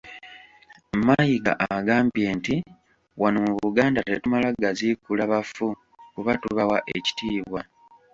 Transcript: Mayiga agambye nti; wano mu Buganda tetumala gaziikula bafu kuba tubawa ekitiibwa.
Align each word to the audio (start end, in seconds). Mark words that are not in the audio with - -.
Mayiga 1.05 1.51
agambye 1.75 2.27
nti; 2.37 2.55
wano 3.21 3.37
mu 3.45 3.53
Buganda 3.63 3.99
tetumala 4.09 4.47
gaziikula 4.63 5.23
bafu 5.31 5.67
kuba 6.13 6.31
tubawa 6.41 6.77
ekitiibwa. 6.95 7.61